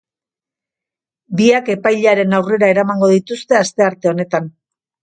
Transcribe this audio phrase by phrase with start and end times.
[1.41, 4.55] Biak epailearen aurrera eramango dituzte astearte honetan.